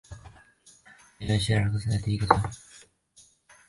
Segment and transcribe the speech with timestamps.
[1.19, 2.35] 本游戏也是阿历克斯小子系列第一作。